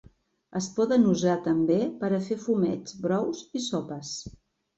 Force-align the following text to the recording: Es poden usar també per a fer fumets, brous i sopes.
Es 0.59 0.69
poden 0.77 1.03
usar 1.11 1.35
també 1.47 1.77
per 1.99 2.09
a 2.15 2.21
fer 2.29 2.39
fumets, 2.47 2.97
brous 3.05 3.45
i 3.61 3.63
sopes. 3.69 4.17